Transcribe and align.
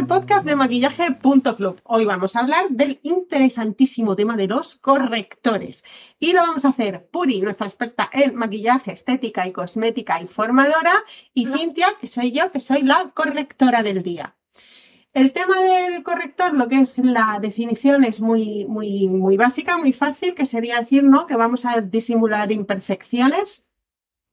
al 0.00 0.06
podcast 0.06 0.46
de 0.46 0.56
maquillaje.club. 0.56 1.78
Hoy 1.84 2.06
vamos 2.06 2.34
a 2.34 2.40
hablar 2.40 2.70
del 2.70 3.00
interesantísimo 3.02 4.16
tema 4.16 4.34
de 4.34 4.48
los 4.48 4.76
correctores. 4.76 5.84
Y 6.18 6.32
lo 6.32 6.40
vamos 6.40 6.64
a 6.64 6.68
hacer 6.68 7.10
Puri, 7.10 7.42
nuestra 7.42 7.66
experta 7.66 8.08
en 8.10 8.34
maquillaje, 8.34 8.92
estética 8.92 9.46
y 9.46 9.52
cosmética 9.52 10.22
y 10.22 10.26
formadora, 10.26 10.94
y 11.34 11.48
Cintia, 11.48 11.88
que 12.00 12.06
soy 12.06 12.32
yo, 12.32 12.50
que 12.50 12.60
soy 12.60 12.80
la 12.80 13.10
correctora 13.12 13.82
del 13.82 14.02
día. 14.02 14.36
El 15.12 15.32
tema 15.32 15.60
del 15.60 16.02
corrector, 16.02 16.54
lo 16.54 16.66
que 16.66 16.80
es 16.80 16.96
la 16.96 17.38
definición 17.38 18.02
es 18.02 18.22
muy, 18.22 18.64
muy, 18.64 19.06
muy 19.06 19.36
básica, 19.36 19.76
muy 19.76 19.92
fácil, 19.92 20.34
que 20.34 20.46
sería 20.46 20.80
decir, 20.80 21.04
¿no? 21.04 21.26
Que 21.26 21.36
vamos 21.36 21.66
a 21.66 21.78
disimular 21.82 22.50
imperfecciones 22.50 23.68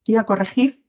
y 0.06 0.16
a 0.16 0.24
corregir 0.24 0.82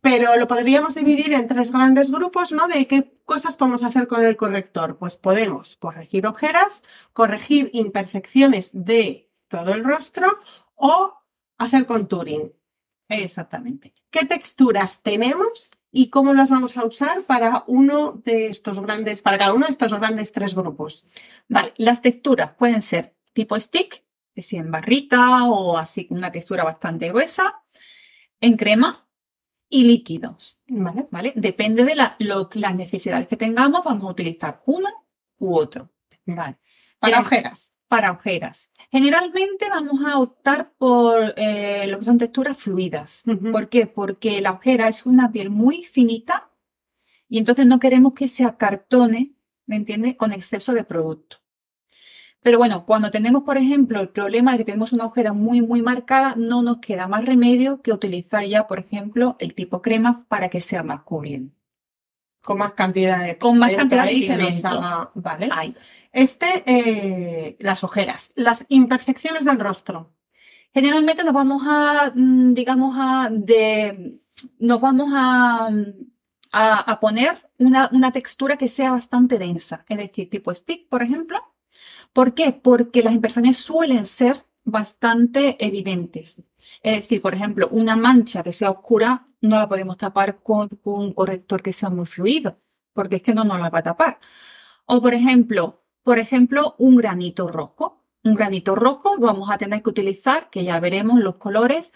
pero 0.00 0.36
lo 0.36 0.48
podríamos 0.48 0.94
dividir 0.94 1.32
en 1.32 1.48
tres 1.48 1.72
grandes 1.72 2.10
grupos, 2.10 2.52
¿no? 2.52 2.68
De 2.68 2.86
qué 2.86 3.12
cosas 3.24 3.56
podemos 3.56 3.82
hacer 3.82 4.06
con 4.06 4.24
el 4.24 4.36
corrector. 4.36 4.98
Pues 4.98 5.16
podemos 5.16 5.76
corregir 5.76 6.26
ojeras, 6.26 6.84
corregir 7.12 7.70
imperfecciones 7.72 8.70
de 8.72 9.30
todo 9.48 9.72
el 9.72 9.84
rostro 9.84 10.26
o 10.74 11.14
hacer 11.58 11.86
contouring. 11.86 12.52
Exactamente. 13.08 13.94
¿Qué 14.10 14.26
texturas 14.26 15.02
tenemos 15.02 15.70
y 15.90 16.10
cómo 16.10 16.34
las 16.34 16.50
vamos 16.50 16.76
a 16.76 16.84
usar 16.84 17.22
para 17.22 17.64
uno 17.66 18.12
de 18.12 18.48
estos 18.48 18.80
grandes, 18.80 19.22
para 19.22 19.38
cada 19.38 19.54
uno 19.54 19.66
de 19.66 19.72
estos 19.72 19.94
grandes 19.94 20.32
tres 20.32 20.54
grupos? 20.54 21.06
Vale, 21.48 21.72
las 21.76 22.02
texturas 22.02 22.54
pueden 22.54 22.82
ser 22.82 23.16
tipo 23.32 23.58
stick, 23.58 23.94
es 24.34 24.44
decir, 24.44 24.60
en 24.60 24.70
barrita 24.70 25.44
o 25.46 25.78
así 25.78 26.06
una 26.10 26.30
textura 26.30 26.64
bastante 26.64 27.08
gruesa, 27.08 27.62
en 28.40 28.56
crema, 28.56 29.07
y 29.68 29.84
líquidos. 29.84 30.62
Vale. 30.68 31.08
¿Vale? 31.10 31.32
Depende 31.36 31.84
de 31.84 31.94
la, 31.94 32.16
lo, 32.18 32.48
las 32.54 32.74
necesidades 32.74 33.26
que 33.26 33.36
tengamos, 33.36 33.84
vamos 33.84 34.04
a 34.04 34.10
utilizar 34.10 34.62
uno 34.66 34.88
u 35.38 35.56
otro. 35.56 35.90
Vale. 36.26 36.58
Para 36.98 37.20
ojeras. 37.20 37.74
Para 37.86 38.12
ojeras. 38.12 38.70
Generalmente 38.90 39.68
vamos 39.70 40.04
a 40.04 40.18
optar 40.18 40.72
por 40.76 41.32
eh, 41.36 41.86
lo 41.86 41.98
que 41.98 42.04
son 42.04 42.18
texturas 42.18 42.56
fluidas. 42.56 43.24
¿Por 43.52 43.68
qué? 43.68 43.86
Porque 43.86 44.40
la 44.40 44.52
ojera 44.52 44.88
es 44.88 45.06
una 45.06 45.32
piel 45.32 45.48
muy 45.48 45.84
finita 45.84 46.50
y 47.28 47.38
entonces 47.38 47.66
no 47.66 47.78
queremos 47.78 48.14
que 48.14 48.28
se 48.28 48.44
acartone, 48.44 49.34
¿me 49.66 49.76
entiendes? 49.76 50.16
Con 50.16 50.32
exceso 50.32 50.72
de 50.72 50.84
producto. 50.84 51.38
Pero 52.42 52.58
bueno, 52.58 52.86
cuando 52.86 53.10
tenemos, 53.10 53.42
por 53.42 53.58
ejemplo, 53.58 54.00
el 54.00 54.10
problema 54.10 54.52
de 54.52 54.58
que 54.58 54.64
tenemos 54.64 54.92
una 54.92 55.06
ojera 55.06 55.32
muy, 55.32 55.60
muy 55.60 55.82
marcada, 55.82 56.34
no 56.36 56.62
nos 56.62 56.78
queda 56.78 57.08
más 57.08 57.24
remedio 57.24 57.82
que 57.82 57.92
utilizar 57.92 58.44
ya, 58.44 58.66
por 58.66 58.78
ejemplo, 58.78 59.36
el 59.40 59.54
tipo 59.54 59.82
crema 59.82 60.24
para 60.28 60.48
que 60.48 60.60
sea 60.60 60.82
más 60.82 61.02
cubriente. 61.02 61.54
Con 62.40 62.58
más 62.58 62.72
cantidad 62.72 63.24
de 63.24 63.36
Con 63.36 63.58
más 63.58 63.74
cantidad 63.74 64.04
de 64.04 64.10
pigmento. 64.10 65.10
Vale. 65.14 65.50
Este, 66.12 66.62
eh, 66.66 67.56
las 67.60 67.84
ojeras, 67.84 68.32
las 68.36 68.64
imperfecciones 68.68 69.44
del 69.44 69.58
rostro. 69.58 70.14
Generalmente 70.72 71.24
nos 71.24 71.34
vamos 71.34 71.62
a, 71.66 72.12
mm, 72.14 72.54
digamos, 72.54 72.94
a, 72.96 73.30
de, 73.32 74.20
nos 74.58 74.80
vamos 74.80 75.10
a, 75.12 75.70
mm, 75.70 75.84
a, 76.52 76.92
a 76.92 77.00
poner 77.00 77.50
una, 77.58 77.90
una 77.92 78.12
textura 78.12 78.56
que 78.56 78.68
sea 78.68 78.92
bastante 78.92 79.38
densa, 79.38 79.84
es 79.88 79.98
decir, 79.98 80.30
tipo 80.30 80.54
stick, 80.54 80.88
por 80.88 81.02
ejemplo. 81.02 81.38
¿Por 82.12 82.34
qué? 82.34 82.52
Porque 82.52 83.02
las 83.02 83.14
imperfecciones 83.14 83.58
suelen 83.58 84.06
ser 84.06 84.44
bastante 84.64 85.56
evidentes. 85.64 86.42
Es 86.82 87.02
decir, 87.02 87.22
por 87.22 87.34
ejemplo, 87.34 87.68
una 87.70 87.96
mancha 87.96 88.42
que 88.42 88.52
sea 88.52 88.70
oscura 88.70 89.28
no 89.40 89.56
la 89.56 89.68
podemos 89.68 89.96
tapar 89.96 90.42
con 90.42 90.68
un 90.84 91.12
corrector 91.12 91.62
que 91.62 91.72
sea 91.72 91.90
muy 91.90 92.06
fluido, 92.06 92.58
porque 92.92 93.16
es 93.16 93.22
que 93.22 93.34
no 93.34 93.44
nos 93.44 93.60
la 93.60 93.70
va 93.70 93.78
a 93.78 93.82
tapar. 93.82 94.18
O 94.86 95.00
por 95.00 95.14
ejemplo, 95.14 95.84
por 96.02 96.18
ejemplo, 96.18 96.74
un 96.78 96.96
granito 96.96 97.48
rojo. 97.48 98.04
Un 98.24 98.34
granito 98.34 98.74
rojo 98.74 99.16
vamos 99.18 99.50
a 99.50 99.58
tener 99.58 99.82
que 99.82 99.90
utilizar, 99.90 100.50
que 100.50 100.64
ya 100.64 100.80
veremos 100.80 101.20
los 101.20 101.36
colores, 101.36 101.94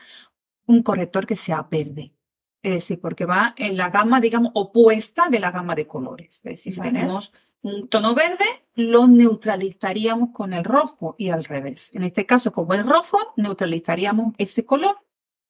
un 0.66 0.82
corrector 0.82 1.26
que 1.26 1.36
sea 1.36 1.66
verde. 1.70 2.14
Es 2.62 2.74
decir, 2.74 3.00
porque 3.00 3.24
va 3.24 3.54
en 3.56 3.76
la 3.76 3.90
gama, 3.90 4.20
digamos, 4.20 4.52
opuesta 4.54 5.28
de 5.28 5.40
la 5.40 5.50
gama 5.50 5.74
de 5.74 5.86
colores. 5.86 6.36
Es 6.44 6.52
decir, 6.52 6.72
si 6.74 6.78
Vale. 6.78 6.92
tenemos 6.92 7.32
un 7.62 7.88
tono 7.88 8.14
verde, 8.14 8.44
lo 8.74 9.06
neutralizaríamos 9.06 10.30
con 10.32 10.52
el 10.52 10.64
rojo 10.64 11.14
y 11.18 11.30
al 11.30 11.44
revés. 11.44 11.94
En 11.94 12.02
este 12.02 12.26
caso, 12.26 12.52
como 12.52 12.74
es 12.74 12.84
rojo, 12.84 13.18
neutralizaríamos 13.36 14.34
ese 14.38 14.66
color 14.66 14.96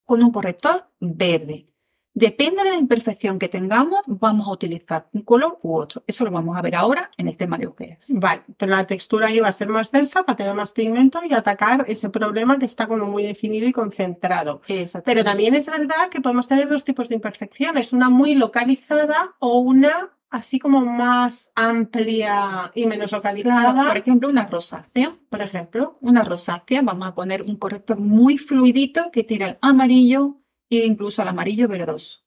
con 0.05 0.23
un 0.23 0.31
corrector 0.31 0.87
verde. 1.01 1.67
Depende 2.15 2.63
de 2.63 2.73
la 2.73 2.77
imperfección 2.77 3.39
que 3.39 3.49
tengamos, 3.49 4.03
vamos 4.07 4.47
a 4.47 4.51
utilizar 4.51 5.09
un 5.15 5.23
color 5.23 5.59
u 5.63 5.79
otro. 5.79 6.05
Eso 6.07 6.27
lo 6.27 6.31
vamos 6.31 6.59
a 6.59 6.61
ver 6.61 6.75
ahora 6.75 7.11
en 7.17 7.27
el 7.27 7.39
tema 7.39 7.57
de 7.57 7.67
ojeras. 7.67 8.09
Vale, 8.11 8.43
pero 8.59 8.73
la 8.73 8.87
textura 8.87 9.29
ahí 9.29 9.41
va 9.41 9.49
a 9.49 9.53
ser 9.53 9.69
más 9.69 9.91
densa 9.91 10.23
para 10.23 10.37
tener 10.37 10.53
más 10.53 10.73
pigmento 10.73 11.21
y 11.25 11.33
atacar 11.33 11.87
ese 11.89 12.11
problema 12.11 12.59
que 12.59 12.67
está 12.67 12.87
como 12.87 13.07
muy 13.07 13.23
definido 13.23 13.67
y 13.67 13.73
concentrado. 13.73 14.61
Pero 15.07 15.25
también 15.25 15.55
es 15.55 15.67
verdad 15.67 16.11
que 16.11 16.21
podemos 16.21 16.49
tener 16.49 16.69
dos 16.69 16.85
tipos 16.85 17.09
de 17.09 17.15
imperfecciones, 17.15 17.95
una 17.95 18.11
muy 18.11 18.35
localizada 18.35 19.35
o 19.39 19.61
una 19.61 20.11
así 20.33 20.59
como 20.59 20.81
más 20.81 21.53
amplia 21.55 22.73
y 22.75 22.87
menos 22.87 23.13
localizada. 23.13 23.73
Claro, 23.73 23.89
por 23.89 23.97
ejemplo, 23.97 24.29
una 24.29 24.47
rosácea. 24.47 25.15
por 25.29 25.43
ejemplo. 25.43 25.99
Una 26.01 26.25
rosácea, 26.25 26.83
vamos 26.83 27.07
a 27.07 27.15
poner 27.15 27.43
un 27.43 27.57
corrector 27.57 27.99
muy 27.99 28.39
fluidito 28.39 29.11
que 29.13 29.23
tira 29.23 29.49
el 29.49 29.59
amarillo 29.61 30.41
e 30.71 30.87
incluso 30.87 31.23
al 31.23 31.29
amarillo 31.29 31.69
verdoso. 31.69 32.21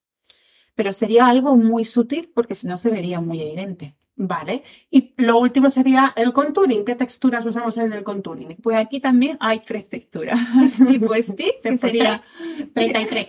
Pero 0.75 0.93
sería 0.93 1.27
algo 1.27 1.57
muy 1.57 1.83
sutil 1.83 2.31
porque 2.33 2.53
si 2.55 2.67
no 2.67 2.77
se 2.77 2.91
vería 2.91 3.19
muy 3.21 3.41
evidente. 3.41 3.95
Vale. 4.17 4.63
Y 4.89 5.13
lo 5.17 5.37
último 5.39 5.69
sería 5.69 6.13
el 6.15 6.31
contouring. 6.31 6.85
¿Qué 6.85 6.95
texturas 6.95 7.45
usamos 7.45 7.77
en 7.77 7.91
el 7.91 8.03
contouring? 8.03 8.55
Pues 8.63 8.77
aquí 8.77 9.01
también 9.01 9.37
hay 9.41 9.59
tres 9.59 9.89
texturas. 9.89 10.39
tipo 10.87 11.13
stick, 11.15 11.61
que 11.61 11.77
sería 11.77 12.23
33. 12.73 13.27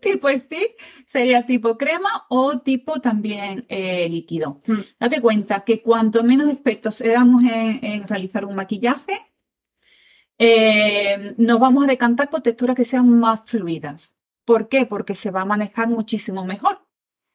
tipo 0.00 0.28
stick, 0.28 0.76
sería 1.06 1.42
tipo 1.46 1.78
crema 1.78 2.26
o 2.28 2.60
tipo 2.60 3.00
también 3.00 3.64
eh, 3.68 4.08
líquido. 4.10 4.60
Hmm. 4.66 4.80
Date 5.00 5.22
cuenta 5.22 5.60
que 5.60 5.80
cuanto 5.80 6.22
menos 6.22 6.48
aspectos 6.50 6.98
damos 6.98 7.44
en, 7.44 7.82
en 7.82 8.06
realizar 8.06 8.44
un 8.44 8.54
maquillaje, 8.54 9.34
eh, 10.38 11.34
nos 11.38 11.60
vamos 11.60 11.84
a 11.84 11.86
decantar 11.86 12.28
por 12.28 12.42
texturas 12.42 12.76
que 12.76 12.84
sean 12.84 13.08
más 13.18 13.42
fluidas. 13.46 14.16
¿Por 14.44 14.68
qué? 14.68 14.84
Porque 14.84 15.14
se 15.14 15.30
va 15.30 15.42
a 15.42 15.46
manejar 15.46 15.88
muchísimo 15.88 16.44
mejor. 16.44 16.83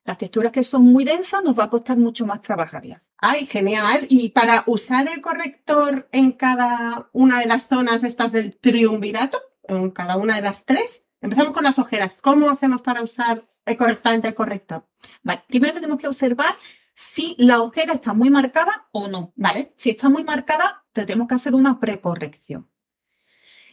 Las 0.09 0.17
texturas 0.17 0.51
que 0.51 0.63
son 0.63 0.85
muy 0.85 1.05
densas 1.05 1.43
nos 1.43 1.59
va 1.59 1.65
a 1.65 1.69
costar 1.69 1.95
mucho 1.95 2.25
más 2.25 2.41
trabajarlas. 2.41 3.11
Ay, 3.17 3.45
genial. 3.45 4.07
Y 4.09 4.29
para 4.29 4.63
usar 4.65 5.07
el 5.07 5.21
corrector 5.21 6.09
en 6.11 6.31
cada 6.31 7.11
una 7.13 7.39
de 7.39 7.45
las 7.45 7.67
zonas 7.67 8.03
estas 8.03 8.31
del 8.31 8.57
triunvirato, 8.57 9.39
en 9.67 9.91
cada 9.91 10.17
una 10.17 10.35
de 10.37 10.41
las 10.41 10.65
tres, 10.65 11.05
empezamos 11.21 11.53
con 11.53 11.63
las 11.63 11.77
ojeras. 11.77 12.17
¿Cómo 12.23 12.49
hacemos 12.49 12.81
para 12.81 13.03
usar 13.03 13.47
correctamente 13.77 14.29
el 14.29 14.33
corrector? 14.33 14.89
Vale, 15.21 15.43
primero 15.47 15.75
tenemos 15.75 15.99
que 15.99 16.07
observar 16.07 16.55
si 16.95 17.35
la 17.37 17.61
ojera 17.61 17.93
está 17.93 18.13
muy 18.13 18.31
marcada 18.31 18.89
o 18.91 19.07
no. 19.07 19.31
Vale. 19.35 19.75
Si 19.77 19.91
está 19.91 20.09
muy 20.09 20.23
marcada, 20.23 20.85
tendremos 20.91 21.27
que 21.27 21.35
hacer 21.35 21.53
una 21.53 21.79
precorrección. 21.79 22.67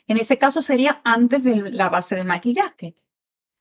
En 0.07 0.19
ese 0.19 0.37
caso 0.37 0.61
sería 0.61 1.01
antes 1.03 1.43
de 1.43 1.71
la 1.71 1.89
base 1.89 2.15
de 2.15 2.25
maquillaje. 2.25 2.95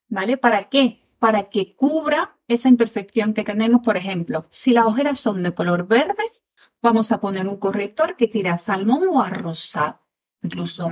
¿Vale? 0.09 0.35
¿Para 0.35 0.65
qué? 0.65 1.07
Para 1.19 1.43
que 1.43 1.73
cubra 1.77 2.34
esa 2.47 2.69
imperfección 2.69 3.33
que 3.33 3.43
tenemos, 3.43 3.81
por 3.81 3.97
ejemplo, 3.97 4.45
si 4.49 4.71
las 4.71 4.85
ojeras 4.85 5.19
son 5.19 5.43
de 5.43 5.53
color 5.53 5.87
verde, 5.87 6.23
vamos 6.81 7.11
a 7.11 7.19
poner 7.19 7.47
un 7.47 7.57
corrector 7.57 8.15
que 8.15 8.27
tira 8.27 8.53
a 8.53 8.57
salmón 8.57 9.07
o 9.09 9.21
a 9.21 9.29
rosado. 9.29 10.01
Incluso 10.41 10.89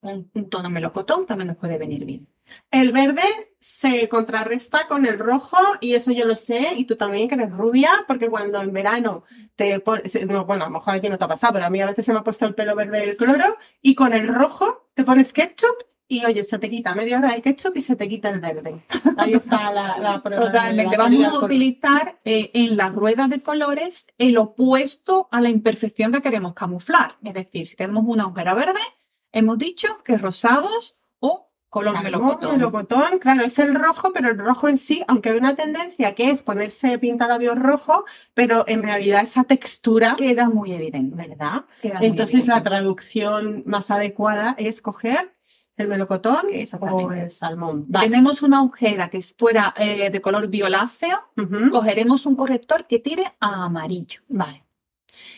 un, 0.00 0.48
tono 0.50 0.70
melocotón 0.70 1.26
también 1.26 1.48
nos 1.48 1.56
puede 1.56 1.78
venir 1.78 2.04
bien. 2.04 2.28
El 2.70 2.90
verde 2.92 3.22
se 3.60 4.08
contrarresta 4.08 4.88
con 4.88 5.06
el 5.06 5.18
rojo 5.18 5.56
y 5.80 5.94
eso 5.94 6.10
yo 6.10 6.24
lo 6.24 6.34
sé 6.34 6.72
y 6.76 6.86
tú 6.86 6.96
también 6.96 7.28
que 7.28 7.36
eres 7.36 7.52
rubia 7.52 7.90
porque 8.08 8.28
cuando 8.28 8.60
en 8.60 8.72
verano 8.72 9.22
te 9.54 9.78
pones, 9.78 10.26
no, 10.26 10.44
bueno, 10.44 10.64
a 10.64 10.68
lo 10.68 10.72
mejor 10.72 10.94
a 10.94 11.08
no 11.08 11.18
te 11.18 11.24
ha 11.24 11.28
pasado, 11.28 11.52
pero 11.52 11.66
a 11.66 11.70
mí 11.70 11.80
a 11.80 11.86
veces 11.86 12.04
se 12.04 12.12
me 12.12 12.18
ha 12.18 12.24
puesto 12.24 12.46
el 12.46 12.54
pelo 12.54 12.74
verde 12.74 13.00
del 13.00 13.16
cloro 13.16 13.56
y 13.80 13.94
con 13.94 14.12
el 14.12 14.26
rojo 14.26 14.88
te 14.94 15.04
pones 15.04 15.32
ketchup 15.32 15.91
y 16.08 16.24
oye, 16.24 16.44
se 16.44 16.58
te 16.58 16.68
quita 16.68 16.94
media 16.94 17.18
hora 17.18 17.34
el 17.34 17.40
ketchup 17.42 17.76
y 17.76 17.80
se 17.80 17.96
te 17.96 18.08
quita 18.08 18.28
el 18.28 18.40
verde. 18.40 18.84
Ahí 19.16 19.32
está 19.34 19.72
la, 19.72 19.98
la 19.98 20.22
prueba. 20.22 20.46
Totalmente. 20.46 20.96
la 20.96 21.04
Vamos 21.04 21.24
a 21.24 21.38
utilizar 21.46 22.18
eh, 22.24 22.50
en 22.54 22.76
las 22.76 22.92
ruedas 22.92 23.30
de 23.30 23.42
colores 23.42 24.08
el 24.18 24.36
opuesto 24.36 25.28
a 25.30 25.40
la 25.40 25.48
imperfección 25.48 26.12
que 26.12 26.20
queremos 26.22 26.52
camuflar. 26.54 27.16
Es 27.24 27.34
decir, 27.34 27.66
si 27.66 27.76
tenemos 27.76 28.04
una 28.06 28.26
ojera 28.26 28.54
verde, 28.54 28.80
hemos 29.32 29.56
dicho 29.56 29.88
que 30.04 30.18
rosados 30.18 31.00
o 31.20 31.48
color 31.70 31.94
Salmón, 31.94 32.12
melocotón. 32.12 32.52
melocotón, 32.58 33.18
claro, 33.18 33.42
es 33.44 33.58
el 33.58 33.74
rojo, 33.74 34.12
pero 34.12 34.28
el 34.28 34.36
rojo 34.36 34.68
en 34.68 34.76
sí, 34.76 35.02
aunque 35.08 35.30
hay 35.30 35.38
una 35.38 35.56
tendencia 35.56 36.14
que 36.14 36.30
es 36.30 36.42
ponerse 36.42 36.98
pintalabios 36.98 37.58
rojo, 37.58 38.04
pero 38.34 38.64
en 38.68 38.82
realidad 38.82 39.24
esa 39.24 39.44
textura, 39.44 40.16
Queda 40.18 40.50
muy 40.50 40.74
evidente. 40.74 41.16
¿verdad? 41.16 41.64
Queda 41.80 41.98
muy 42.00 42.06
Entonces 42.08 42.46
la 42.46 42.56
evidente. 42.56 42.68
traducción 42.68 43.62
más 43.64 43.90
adecuada 43.90 44.54
es 44.58 44.82
coger 44.82 45.32
el 45.76 45.88
melocotón 45.88 46.46
o 46.80 47.12
el 47.12 47.30
salmón. 47.30 47.84
Vale. 47.88 48.08
Tenemos 48.08 48.42
una 48.42 48.58
agujera 48.58 49.08
que 49.08 49.18
es 49.18 49.34
fuera 49.36 49.74
eh, 49.76 50.10
de 50.10 50.20
color 50.20 50.48
violáceo, 50.48 51.18
cogeremos 51.70 52.26
un 52.26 52.36
corrector 52.36 52.86
que 52.86 52.98
tire 52.98 53.24
a 53.40 53.64
amarillo. 53.64 54.20
Vale. 54.28 54.64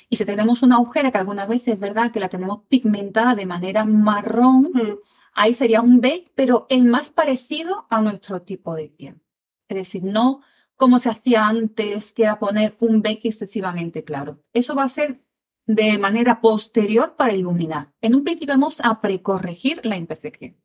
Y 0.08 0.16
si 0.16 0.24
tenemos 0.24 0.62
una 0.62 0.76
agujera 0.76 1.10
que 1.10 1.18
algunas 1.18 1.48
veces 1.48 1.74
es 1.74 1.80
verdad 1.80 2.10
que 2.10 2.20
la 2.20 2.28
tenemos 2.28 2.62
pigmentada 2.68 3.34
de 3.34 3.46
manera 3.46 3.84
marrón, 3.84 4.70
ahí 5.32 5.54
sería 5.54 5.80
un 5.80 6.00
beige, 6.00 6.32
pero 6.34 6.66
el 6.68 6.84
más 6.84 7.10
parecido 7.10 7.86
a 7.90 8.00
nuestro 8.00 8.42
tipo 8.42 8.74
de 8.74 8.88
piel. 8.88 9.20
Es 9.68 9.76
decir, 9.76 10.04
no 10.04 10.42
como 10.76 10.98
se 10.98 11.08
hacía 11.08 11.46
antes, 11.46 12.12
que 12.12 12.24
era 12.24 12.38
poner 12.38 12.76
un 12.80 13.00
beige 13.00 13.28
excesivamente 13.28 14.02
claro. 14.02 14.40
Eso 14.52 14.74
va 14.74 14.82
a 14.84 14.88
ser 14.88 15.23
de 15.66 15.98
manera 15.98 16.40
posterior 16.40 17.14
para 17.16 17.34
iluminar. 17.34 17.92
En 18.00 18.14
un 18.14 18.24
principio 18.24 18.54
vamos 18.54 18.80
a 18.82 19.00
precorregir 19.00 19.84
la 19.84 19.96
imperfección. 19.96 20.56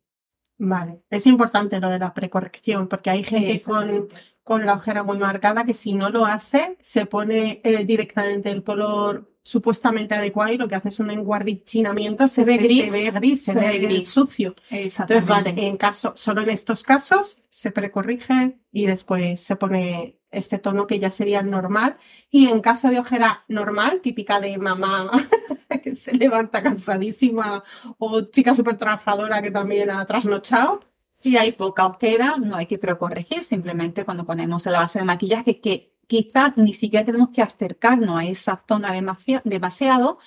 Vale. 0.58 1.02
Es 1.08 1.26
importante 1.26 1.80
lo 1.80 1.88
de 1.88 1.98
la 1.98 2.12
precorrección 2.12 2.86
porque 2.86 3.10
hay 3.10 3.24
gente 3.24 3.62
con, 3.62 4.08
con 4.42 4.66
la 4.66 4.74
ojera 4.74 5.02
muy 5.02 5.18
marcada 5.18 5.64
que 5.64 5.72
si 5.72 5.94
no 5.94 6.10
lo 6.10 6.26
hace 6.26 6.76
se 6.80 7.06
pone 7.06 7.62
eh, 7.64 7.84
directamente 7.86 8.50
el 8.50 8.62
color 8.62 9.32
supuestamente 9.50 10.14
adecuado 10.14 10.52
y 10.52 10.58
lo 10.58 10.68
que 10.68 10.76
hace 10.76 10.90
es 10.90 11.00
un 11.00 11.10
enguardichinamiento. 11.10 12.28
Se 12.28 12.44
ve 12.44 12.56
gris. 12.56 12.84
Se 12.84 12.90
ve 12.92 13.10
gris, 13.10 13.42
se, 13.42 13.52
Se 13.52 13.58
ve 13.58 13.78
gris. 13.78 14.08
sucio. 14.08 14.54
Entonces, 14.70 15.26
vale, 15.26 15.54
en 15.56 15.76
caso, 15.76 16.12
solo 16.14 16.42
en 16.42 16.50
estos 16.50 16.84
casos 16.84 17.42
se 17.48 17.72
precorrige 17.72 18.60
y 18.70 18.86
después 18.86 19.40
se 19.40 19.56
pone 19.56 20.20
este 20.30 20.58
tono 20.58 20.86
que 20.86 21.00
ya 21.00 21.10
sería 21.10 21.42
normal. 21.42 21.96
Y 22.30 22.46
en 22.46 22.60
caso 22.60 22.90
de 22.90 23.00
ojera 23.00 23.42
normal, 23.48 24.00
típica 24.00 24.38
de 24.38 24.56
mamá 24.56 25.10
que 25.82 25.96
se 25.96 26.14
levanta 26.14 26.62
cansadísima 26.62 27.64
o 27.98 28.20
chica 28.20 28.54
súper 28.54 28.76
trabajadora 28.76 29.42
que 29.42 29.50
también 29.50 29.90
ha 29.90 30.06
trasnochado, 30.06 30.84
Si 31.18 31.36
hay 31.36 31.52
poca 31.52 31.86
ojera, 31.86 32.36
no 32.36 32.54
hay 32.54 32.66
que 32.66 32.78
precorregir, 32.78 33.44
simplemente 33.44 34.04
cuando 34.04 34.24
ponemos 34.24 34.64
la 34.66 34.78
base 34.78 35.00
de 35.00 35.04
maquillaje, 35.04 35.60
que 35.60 35.89
quizás 36.10 36.56
ni 36.56 36.74
siquiera 36.74 37.04
tenemos 37.06 37.30
que 37.30 37.40
acercarnos 37.40 38.18
a 38.18 38.24
esa 38.24 38.60
zona 38.68 38.92
demasi- 38.98 39.40
demasiado. 39.44 40.18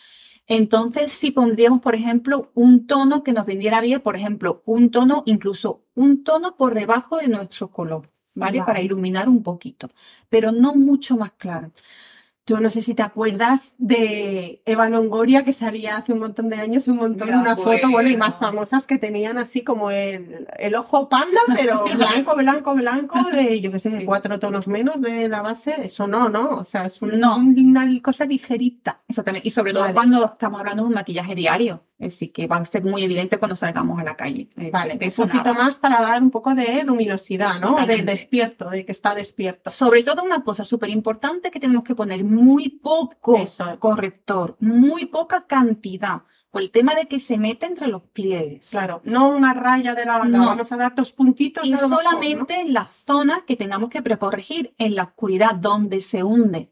Entonces, 0.48 1.12
si 1.12 1.32
pondríamos, 1.32 1.82
por 1.82 1.94
ejemplo, 1.96 2.52
un 2.54 2.88
tono 2.88 3.24
que 3.24 3.34
nos 3.34 3.46
viniera 3.46 3.82
bien, 3.82 4.02
por 4.02 4.16
ejemplo, 4.16 4.64
un 4.66 4.92
tono, 4.92 5.24
incluso 5.26 5.86
un 5.94 6.24
tono 6.24 6.56
por 6.58 6.74
debajo 6.74 7.18
de 7.18 7.28
nuestro 7.28 7.70
color, 7.70 8.10
¿vale? 8.34 8.60
Vale. 8.60 8.64
Para 8.66 8.82
iluminar 8.82 9.28
un 9.30 9.44
poquito, 9.44 9.90
pero 10.30 10.52
no 10.52 10.74
mucho 10.76 11.18
más 11.18 11.34
claro. 11.34 11.70
Yo 12.46 12.60
no 12.60 12.70
sé 12.70 12.82
si 12.82 12.94
te 12.94 13.02
acuerdas 13.04 13.74
de 13.78 14.62
Eva 14.66 14.90
Longoria, 14.90 15.46
que 15.46 15.54
salía 15.54 15.96
hace 15.96 16.12
un 16.12 16.20
montón 16.20 16.50
de 16.50 16.58
años, 16.58 16.90
un 16.90 16.98
montón 16.98 17.30
de 17.30 17.36
una 17.38 17.56
foto, 17.56 17.90
bueno, 17.90 18.10
y 18.10 18.18
más 18.18 18.38
famosas 18.38 18.86
que 18.86 18.98
tenían 18.98 19.38
así 19.38 19.62
como 19.64 19.92
el, 19.92 20.46
el 20.60 20.76
ojo 20.76 21.08
panda, 21.08 21.40
pero 21.56 21.86
blanco, 21.96 22.36
blanco, 22.36 22.74
blanco, 22.76 23.24
de, 23.32 23.62
yo 23.62 23.72
qué 23.72 23.80
sé, 23.80 23.90
de 23.92 24.00
Sí. 24.00 24.06
cuatro 24.06 24.40
tonos 24.40 24.68
menos 24.68 25.00
de 25.02 25.30
la 25.30 25.42
base. 25.42 25.74
Eso 25.86 26.06
no, 26.08 26.28
¿no? 26.30 26.58
O 26.58 26.64
sea, 26.66 26.86
es 26.86 27.02
un- 27.02 27.18
No. 27.18 27.38
una 27.38 27.88
cosa 28.02 28.26
ligerita. 28.26 29.02
Exactamente. 29.08 29.48
Y 29.48 29.52
sobre 29.52 29.72
todo 29.72 29.84
Vale. 29.84 29.94
cuando 29.94 30.26
estamos 30.26 30.60
hablando 30.60 30.84
de 30.84 30.88
un 30.90 30.96
maquillaje 30.96 31.36
diario, 31.36 31.84
decir, 32.04 32.32
que 32.32 32.48
va 32.48 32.58
a 32.58 32.66
ser 32.66 32.84
muy 32.84 33.04
evidente 33.04 33.38
cuando 33.38 33.56
salgamos 33.56 34.00
a 34.00 34.04
la 34.04 34.16
calle. 34.16 34.50
Eso- 34.56 34.72
Vale, 34.72 34.94
un 34.94 35.28
poquito 35.30 35.54
más 35.54 35.78
para 35.78 36.02
dar 36.02 36.22
un 36.22 36.32
poco 36.32 36.54
de 36.56 36.84
luminosidad, 36.84 37.60
¿no? 37.60 37.86
De 37.86 38.02
despierto, 38.04 38.70
de 38.70 38.86
que 38.86 38.92
está 38.92 39.14
despierto. 39.16 39.70
Sobre 39.70 40.04
todo 40.04 40.24
una 40.24 40.44
cosa 40.44 40.66
súper 40.66 40.90
importante 40.90 41.52
que 41.52 41.60
tenemos 41.60 41.84
que 41.84 41.96
poner 41.96 42.24
muy 42.24 42.70
poco 42.70 43.38
Eso. 43.38 43.78
corrector, 43.80 44.56
muy 44.60 45.06
poca 45.06 45.42
cantidad, 45.42 46.24
por 46.52 46.62
el 46.62 46.70
tema 46.70 46.94
de 46.94 47.08
que 47.08 47.20
se 47.20 47.38
mete 47.40 47.66
entre 47.66 47.88
los 47.88 48.04
pliegues. 48.04 48.70
Claro, 48.70 49.02
no 49.06 49.30
una 49.30 49.54
raya 49.56 49.96
de 49.96 50.06
la 50.06 50.18
vaca, 50.20 50.28
No. 50.30 50.46
vamos 50.46 50.72
a 50.72 50.78
dar 50.78 50.94
dos 50.94 51.12
puntitos. 51.12 51.66
Y 51.66 51.72
¿no? 51.72 51.78
solamente 51.80 52.62
en 52.62 52.74
las 52.74 52.94
zonas 52.94 53.42
que 53.42 53.56
tengamos 53.56 53.90
que 53.90 54.04
precorregir, 54.04 54.76
en 54.78 54.94
la 54.96 55.04
oscuridad, 55.04 55.56
donde 55.56 56.02
se 56.02 56.24
hunde. 56.24 56.72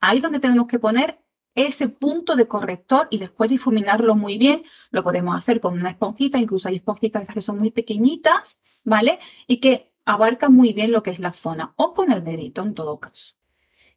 Ahí 0.00 0.16
es 0.18 0.22
donde 0.22 0.40
tenemos 0.40 0.66
que 0.66 0.78
poner 0.78 1.20
ese 1.66 1.88
punto 1.88 2.36
de 2.36 2.46
corrector 2.46 3.08
y 3.10 3.18
después 3.18 3.50
difuminarlo 3.50 4.14
muy 4.14 4.38
bien. 4.38 4.62
Lo 4.90 5.02
podemos 5.02 5.36
hacer 5.36 5.60
con 5.60 5.74
una 5.74 5.90
esponjita, 5.90 6.38
incluso 6.38 6.68
hay 6.68 6.76
esponjitas 6.76 7.26
que 7.26 7.42
son 7.42 7.58
muy 7.58 7.70
pequeñitas, 7.70 8.60
¿vale? 8.84 9.18
Y 9.46 9.58
que 9.58 9.92
abarcan 10.04 10.54
muy 10.54 10.72
bien 10.72 10.92
lo 10.92 11.02
que 11.02 11.10
es 11.10 11.18
la 11.18 11.32
zona, 11.32 11.74
o 11.76 11.92
con 11.92 12.10
el 12.12 12.24
dedito 12.24 12.62
en 12.62 12.72
todo 12.72 12.98
caso, 12.98 13.34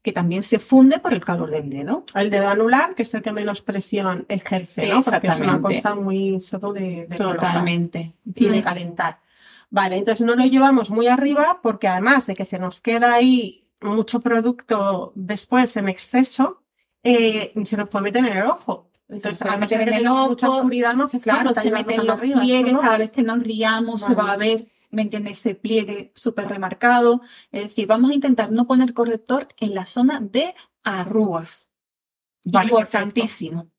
que 0.02 0.12
también 0.12 0.44
se 0.44 0.60
funde 0.60 1.00
por 1.00 1.14
el 1.14 1.24
calor 1.24 1.50
del 1.50 1.70
dedo. 1.70 2.06
El 2.14 2.30
dedo 2.30 2.50
anular, 2.50 2.96
que 2.96 3.04
es 3.04 3.14
el 3.14 3.22
que 3.22 3.32
menos 3.32 3.62
presión 3.62 4.26
ejerce, 4.28 4.88
¿no? 4.88 5.02
Porque 5.02 5.28
es 5.28 5.40
una 5.40 5.62
cosa 5.62 5.96
muy 5.96 6.42
solo 6.42 6.74
de, 6.74 7.08
de 7.08 7.18
colocar 7.18 7.52
Totalmente. 7.52 8.14
y 8.26 8.50
de 8.50 8.62
calentar. 8.62 9.20
Vale, 9.70 9.96
entonces 9.96 10.26
no 10.26 10.36
lo 10.36 10.44
llevamos 10.44 10.92
muy 10.92 11.08
arriba 11.08 11.60
porque 11.64 11.88
además 11.88 12.28
de 12.28 12.36
que 12.36 12.44
se 12.44 12.60
nos 12.60 12.82
queda 12.82 13.14
ahí 13.14 13.64
mucho 13.82 14.20
producto 14.20 15.14
después 15.16 15.78
en 15.78 15.88
exceso, 15.88 16.61
eh, 17.04 17.54
se 17.66 17.78
nos 17.78 17.90
puede 17.90 18.04
meter 18.04 18.26
en 18.26 18.38
el 18.38 18.46
ojo. 18.46 18.90
Entonces, 19.08 19.42
a 19.42 19.58
meter 19.58 19.82
en 19.82 19.90
el 19.90 19.96
tengamos 19.96 20.30
mucha 20.30 20.48
ojo, 20.48 20.58
oscuridad, 20.58 20.94
no 20.94 21.06
hace 21.06 21.20
Claro, 21.20 21.54
se 21.54 21.70
meten 21.70 22.06
los 22.06 22.18
arriba, 22.18 22.40
pliegues, 22.40 22.80
cada 22.80 22.98
vez 22.98 23.12
que 23.12 23.24
nos 23.24 23.40
riamos 23.44 24.02
se 24.02 24.16
va 24.16 24.32
a 24.32 24.38
ver, 24.38 24.72
¿me 24.90 25.02
entiendes? 25.02 25.40
Ese 25.40 25.56
pliegue 25.56 26.12
súper 26.16 26.48
remarcado. 26.48 27.22
Es 27.52 27.64
decir, 27.64 27.88
vamos 27.88 28.12
a 28.12 28.14
intentar 28.14 28.52
no 28.52 28.68
poner 28.68 28.94
corrector 28.94 29.48
en 29.60 29.76
la 29.76 29.86
zona 29.86 30.22
de 30.22 30.56
arrugas. 30.84 31.70
Vale, 32.46 32.70
Importantísimo. 32.70 33.70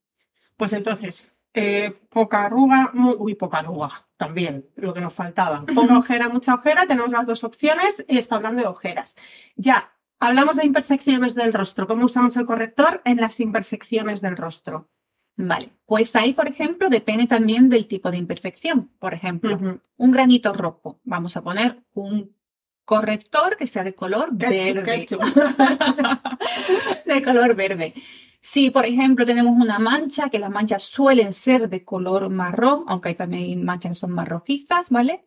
Pues 0.56 0.74
entonces, 0.74 1.32
eh, 1.54 1.92
poca 2.08 2.44
arruga, 2.44 2.92
uy, 2.94 3.34
poca 3.34 3.58
arruga, 3.58 4.06
también, 4.16 4.68
lo 4.76 4.94
que 4.94 5.00
nos 5.00 5.12
faltaba. 5.12 5.64
Poca 5.74 5.98
ojera, 5.98 6.28
mucha 6.28 6.54
ojera, 6.54 6.86
tenemos 6.86 7.10
las 7.10 7.26
dos 7.26 7.44
opciones 7.44 8.04
y 8.08 8.18
está 8.18 8.36
hablando 8.36 8.62
de 8.62 8.68
ojeras. 8.68 9.16
Ya, 9.56 9.92
hablamos 10.22 10.56
de 10.56 10.64
imperfecciones 10.64 11.34
del 11.34 11.52
rostro. 11.52 11.86
¿Cómo 11.86 12.04
usamos 12.04 12.36
el 12.36 12.46
corrector 12.46 13.02
en 13.04 13.18
las 13.18 13.40
imperfecciones 13.40 14.20
del 14.20 14.36
rostro? 14.36 14.88
Vale, 15.36 15.72
pues 15.86 16.14
ahí, 16.14 16.34
por 16.34 16.46
ejemplo, 16.46 16.88
depende 16.88 17.26
también 17.26 17.68
del 17.68 17.86
tipo 17.86 18.10
de 18.10 18.18
imperfección. 18.18 18.90
Por 18.98 19.14
ejemplo, 19.14 19.58
un 19.96 20.10
granito 20.10 20.52
rojo. 20.52 21.00
Vamos 21.04 21.36
a 21.36 21.42
poner 21.42 21.82
un 21.94 22.34
corrector 22.84 23.56
que 23.56 23.66
sea 23.66 23.84
de 23.84 23.94
color 23.94 24.36
Ketchup, 24.36 24.74
verde. 24.74 24.84
ketchup. 24.84 25.22
de 27.06 27.22
color 27.22 27.54
verde. 27.54 27.94
Si, 28.40 28.70
por 28.70 28.86
ejemplo, 28.86 29.24
tenemos 29.24 29.54
una 29.54 29.78
mancha, 29.78 30.28
que 30.28 30.38
las 30.38 30.50
manchas 30.50 30.82
suelen 30.82 31.32
ser 31.32 31.68
de 31.68 31.84
color 31.84 32.28
marrón, 32.28 32.84
aunque 32.88 33.10
hay 33.10 33.14
también 33.14 33.64
manchas 33.64 33.92
que 33.92 33.94
son 33.94 34.10
más 34.10 34.28
rojizas, 34.28 34.90
¿vale? 34.90 35.24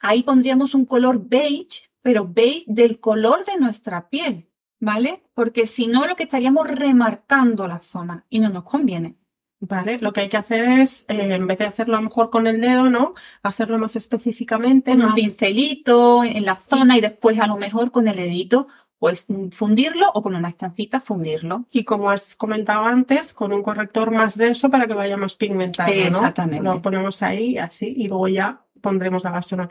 Ahí 0.00 0.24
pondríamos 0.24 0.74
un 0.74 0.84
color 0.84 1.28
beige, 1.28 1.90
pero 2.02 2.28
beige 2.28 2.64
del 2.66 2.98
color 2.98 3.44
de 3.44 3.56
nuestra 3.58 4.08
piel, 4.08 4.45
¿vale? 4.80 5.22
Porque 5.34 5.66
si 5.66 5.86
no, 5.86 6.06
lo 6.06 6.16
que 6.16 6.24
estaríamos 6.24 6.68
remarcando 6.68 7.66
la 7.66 7.80
zona 7.80 8.24
y 8.28 8.40
no 8.40 8.48
nos 8.48 8.64
conviene. 8.64 9.16
Vale, 9.58 9.98
lo 10.00 10.12
que 10.12 10.20
hay 10.20 10.28
que 10.28 10.36
hacer 10.36 10.64
es, 10.64 11.06
eh, 11.08 11.34
en 11.34 11.46
vez 11.46 11.58
de 11.58 11.64
hacerlo 11.64 11.96
a 11.96 12.00
lo 12.00 12.08
mejor 12.08 12.28
con 12.28 12.46
el 12.46 12.60
dedo, 12.60 12.90
¿no? 12.90 13.14
Hacerlo 13.42 13.78
más 13.78 13.96
específicamente, 13.96 14.90
Con 14.90 15.02
un 15.02 15.14
pincelito 15.14 16.24
en 16.24 16.44
la 16.44 16.56
zona 16.56 16.98
y 16.98 17.00
después 17.00 17.38
a 17.40 17.46
lo 17.46 17.56
mejor 17.56 17.90
con 17.90 18.06
el 18.06 18.16
dedito, 18.16 18.68
pues 18.98 19.26
fundirlo 19.52 20.10
o 20.12 20.22
con 20.22 20.34
una 20.34 20.48
esponjita 20.48 21.00
fundirlo. 21.00 21.64
Y 21.70 21.84
como 21.84 22.10
has 22.10 22.36
comentado 22.36 22.84
antes, 22.84 23.32
con 23.32 23.52
un 23.52 23.62
corrector 23.62 24.10
más 24.10 24.36
denso 24.36 24.70
para 24.70 24.86
que 24.86 24.94
vaya 24.94 25.16
más 25.16 25.34
pigmentado, 25.34 25.88
¿no? 25.88 26.00
Exactamente. 26.02 26.62
Lo 26.62 26.82
ponemos 26.82 27.22
ahí, 27.22 27.56
así, 27.56 27.94
y 27.96 28.08
luego 28.08 28.28
ya 28.28 28.65
pondremos 28.80 29.24
la 29.24 29.30
¿no? 29.30 29.68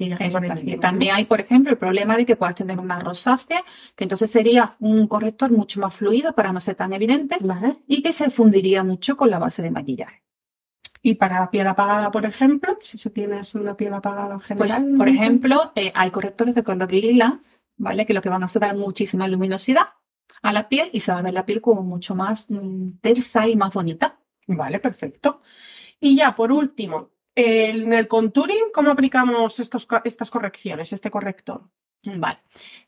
También 0.79 1.15
hay, 1.15 1.25
por 1.25 1.39
ejemplo, 1.39 1.71
el 1.71 1.77
problema 1.77 2.17
de 2.17 2.25
que 2.25 2.35
puedas 2.35 2.55
tener 2.55 2.79
una 2.79 2.99
rosácea, 2.99 3.63
que 3.95 4.03
entonces 4.03 4.29
sería 4.31 4.75
un 4.79 5.07
corrector 5.07 5.51
mucho 5.51 5.79
más 5.79 5.95
fluido 5.95 6.33
para 6.33 6.51
no 6.51 6.59
ser 6.61 6.75
tan 6.75 6.93
evidente 6.93 7.37
Vale. 7.39 7.77
y 7.87 8.01
que 8.01 8.13
se 8.13 8.29
fundiría 8.29 8.83
mucho 8.83 9.15
con 9.17 9.29
la 9.29 9.39
base 9.39 9.61
de 9.61 9.71
maquillaje. 9.71 10.23
Y 11.01 11.15
para 11.15 11.51
piel 11.51 11.67
apagada, 11.67 12.09
por 12.11 12.25
ejemplo, 12.25 12.77
si 12.81 12.97
se 12.97 13.11
tiene 13.11 13.35
así 13.37 13.57
una 13.57 13.77
piel 13.77 13.93
apagada 13.93 14.33
en 14.49 14.57
Pues, 14.57 14.73
general. 14.73 14.97
por 14.97 15.07
ejemplo, 15.07 15.71
eh, 15.75 15.91
hay 15.93 16.09
correctores 16.09 16.55
de 16.55 16.63
color 16.63 16.91
lila, 16.91 17.39
¿vale? 17.77 18.05
Que 18.07 18.13
lo 18.13 18.21
que 18.21 18.29
van 18.29 18.41
a 18.41 18.47
hacer 18.47 18.61
dar 18.63 18.75
muchísima 18.75 19.27
luminosidad 19.27 19.89
a 20.41 20.51
la 20.51 20.67
piel 20.67 20.89
y 20.93 21.01
se 21.01 21.11
va 21.11 21.19
a 21.19 21.21
ver 21.21 21.33
la 21.33 21.45
piel 21.45 21.61
como 21.61 21.83
mucho 21.83 22.15
más 22.15 22.49
mm, 22.49 22.97
tersa 23.01 23.47
y 23.47 23.55
más 23.55 23.73
bonita. 23.73 24.17
Vale, 24.47 24.79
perfecto. 24.79 25.41
Y 25.99 26.15
ya, 26.17 26.35
por 26.35 26.51
último, 26.51 27.11
en 27.35 27.91
el 27.93 28.07
contouring, 28.07 28.71
¿cómo 28.73 28.91
aplicamos 28.91 29.59
estos, 29.59 29.87
estas 30.05 30.29
correcciones, 30.29 30.93
este 30.93 31.11
corrector? 31.11 31.69
Vale. 32.03 32.39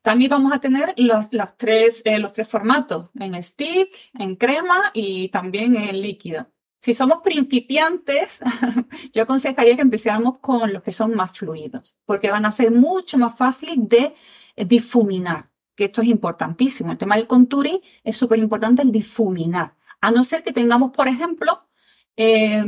También 0.02 0.30
vamos 0.30 0.54
a 0.54 0.60
tener 0.60 0.94
los, 0.98 1.30
tres, 1.58 2.02
eh, 2.06 2.20
los 2.20 2.34
tres 2.34 2.48
formatos, 2.48 3.10
en 3.20 3.42
stick, 3.42 3.90
en 4.18 4.36
crema 4.36 4.92
y 4.94 5.30
también 5.30 5.76
en 5.76 6.02
líquido. 6.02 6.48
Si 6.82 6.94
somos 6.94 7.20
principiantes, 7.24 8.40
yo 9.14 9.24
aconsejaría 9.24 9.76
que 9.76 9.82
empezáramos 9.82 10.38
con 10.40 10.72
los 10.72 10.84
que 10.84 10.94
son 10.94 11.16
más 11.16 11.38
fluidos, 11.38 11.98
porque 12.06 12.32
van 12.32 12.46
a 12.46 12.52
ser 12.52 12.72
mucho 12.72 13.18
más 13.18 13.36
fácil 13.36 13.88
de 13.88 14.14
eh, 14.56 14.66
difuminar, 14.66 15.50
que 15.76 15.86
esto 15.86 16.02
es 16.02 16.08
importantísimo. 16.08 16.92
El 16.92 16.98
tema 16.98 17.16
del 17.16 17.28
contouring 17.28 17.80
es 18.04 18.16
súper 18.16 18.40
importante 18.40 18.84
el 18.84 18.92
difuminar. 18.92 19.76
A 20.00 20.12
no 20.12 20.24
ser 20.24 20.44
que 20.44 20.54
tengamos, 20.54 20.92
por 20.92 21.08
ejemplo, 21.08 21.67
eh, 22.18 22.64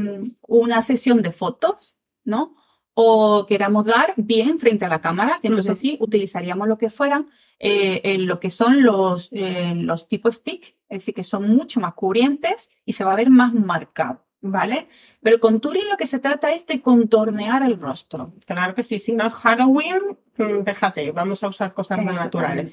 una 0.47 0.81
sesión 0.83 1.19
de 1.19 1.31
fotos, 1.31 1.97
¿no? 2.23 2.55
o 3.01 3.45
queramos 3.47 3.85
dar 3.85 4.13
bien 4.17 4.59
frente 4.59 4.83
a 4.83 4.89
la 4.89 4.99
cámara, 4.99 5.39
entonces 5.41 5.77
sí 5.77 5.97
utilizaríamos 6.01 6.67
lo 6.67 6.77
que 6.77 6.89
fueran 6.89 7.29
eh, 7.57 8.17
lo 8.19 8.39
que 8.41 8.49
son 8.49 8.83
los, 8.83 9.29
eh, 9.31 9.73
los 9.75 10.07
tipos 10.07 10.35
stick, 10.35 10.75
es 10.89 10.99
decir, 10.99 11.13
que 11.13 11.23
son 11.23 11.47
mucho 11.47 11.79
más 11.79 11.93
cubrientes 11.93 12.69
y 12.85 12.93
se 12.93 13.03
va 13.03 13.13
a 13.13 13.17
ver 13.17 13.29
más 13.29 13.53
marcado. 13.53 14.25
¿Vale? 14.41 14.87
Pero 15.21 15.35
el 15.35 15.41
contouring 15.41 15.89
lo 15.89 15.97
que 15.97 16.07
se 16.07 16.19
trata 16.19 16.53
es 16.53 16.65
de 16.65 16.81
contornear 16.81 17.61
el 17.61 17.77
rostro. 17.77 18.33
Claro 18.45 18.73
que 18.73 18.83
sí, 18.83 18.97
si 18.97 19.11
no 19.11 19.27
es 19.27 19.33
Halloween, 19.33 20.17
mm, 20.37 20.63
déjate, 20.63 21.11
vamos 21.11 21.43
a 21.43 21.49
usar 21.49 21.73
cosas 21.73 22.01
más 22.01 22.15
naturales. 22.15 22.71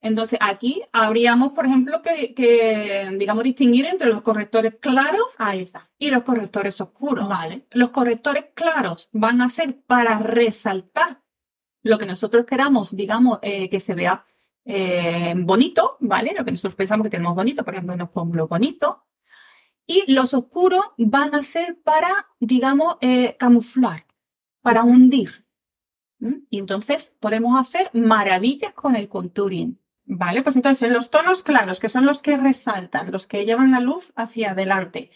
Entonces, 0.00 0.38
aquí 0.42 0.82
habríamos, 0.92 1.52
por 1.52 1.66
ejemplo, 1.66 2.00
que, 2.02 3.16
digamos, 3.18 3.44
distinguir 3.44 3.86
entre 3.86 4.08
los 4.08 4.22
correctores 4.22 4.76
claros 4.80 5.34
Ahí 5.38 5.62
está. 5.62 5.90
y 5.98 6.10
los 6.10 6.22
correctores 6.22 6.80
oscuros. 6.80 7.28
Vale. 7.28 7.66
Los 7.72 7.90
correctores 7.90 8.46
claros 8.54 9.10
van 9.12 9.40
a 9.42 9.48
ser 9.48 9.80
para 9.80 10.18
resaltar 10.18 11.22
lo 11.82 11.98
que 11.98 12.06
nosotros 12.06 12.44
queramos, 12.44 12.94
digamos, 12.94 13.38
eh, 13.42 13.68
que 13.70 13.80
se 13.80 13.94
vea 13.94 14.26
eh, 14.64 15.34
bonito, 15.36 15.96
¿vale? 16.00 16.34
Lo 16.36 16.44
que 16.44 16.50
nosotros 16.50 16.74
pensamos 16.74 17.04
que 17.04 17.10
tenemos 17.10 17.34
bonito, 17.34 17.64
por 17.64 17.74
ejemplo, 17.74 17.96
nos 17.96 18.10
ponemos 18.10 18.48
bonito. 18.48 19.04
Y 19.86 20.12
los 20.12 20.34
oscuros 20.34 20.84
van 20.98 21.34
a 21.34 21.42
ser 21.44 21.80
para, 21.82 22.10
digamos, 22.40 22.96
eh, 23.00 23.36
camuflar, 23.38 24.06
para 24.60 24.82
hundir. 24.82 25.46
Y 26.50 26.58
entonces 26.58 27.16
podemos 27.20 27.58
hacer 27.58 27.90
maravillas 27.92 28.72
con 28.72 28.96
el 28.96 29.08
contouring. 29.08 29.78
Vale, 30.06 30.42
pues 30.42 30.54
entonces 30.54 30.86
en 30.86 30.94
los 30.94 31.10
tonos 31.10 31.42
claros, 31.42 31.80
que 31.80 31.88
son 31.88 32.06
los 32.06 32.22
que 32.22 32.36
resaltan, 32.36 33.10
los 33.10 33.26
que 33.26 33.44
llevan 33.44 33.72
la 33.72 33.80
luz 33.80 34.12
hacia 34.14 34.52
adelante, 34.52 35.10